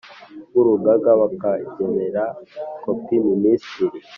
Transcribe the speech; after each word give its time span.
W 0.53 0.55
urugaga 0.61 1.11
bakagenera 1.21 2.23
kopi 2.83 3.15
minisitiri 3.27 3.99